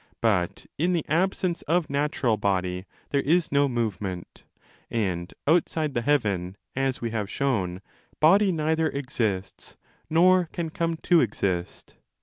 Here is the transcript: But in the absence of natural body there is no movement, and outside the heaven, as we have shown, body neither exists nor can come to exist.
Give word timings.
But 0.19 0.65
in 0.79 0.93
the 0.93 1.05
absence 1.07 1.61
of 1.67 1.87
natural 1.87 2.35
body 2.35 2.87
there 3.11 3.21
is 3.21 3.51
no 3.51 3.69
movement, 3.69 4.45
and 4.89 5.31
outside 5.45 5.93
the 5.93 6.01
heaven, 6.01 6.57
as 6.75 7.01
we 7.01 7.11
have 7.11 7.29
shown, 7.29 7.83
body 8.19 8.51
neither 8.51 8.89
exists 8.89 9.77
nor 10.09 10.49
can 10.51 10.71
come 10.71 10.97
to 11.03 11.21
exist. 11.21 11.97